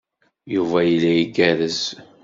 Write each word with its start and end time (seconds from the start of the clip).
Yuba 0.53 0.79
yella 0.83 1.11
igerrez. 1.23 1.81